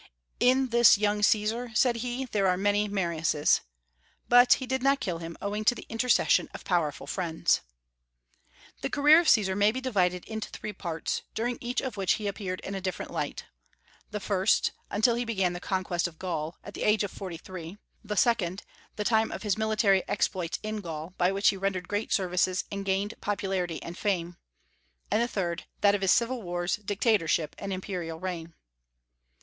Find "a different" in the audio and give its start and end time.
12.73-13.11